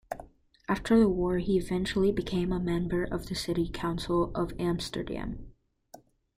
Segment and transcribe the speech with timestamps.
[0.67, 5.53] After the war he eventually became a member of the city council of Amsterdam.